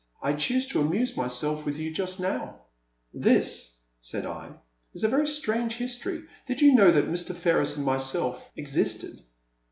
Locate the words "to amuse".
0.69-1.15